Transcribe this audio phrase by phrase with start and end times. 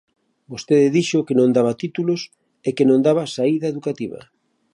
[0.51, 2.21] Vostede dixo que non daba títulos
[2.67, 4.19] e que non daba saída educativa.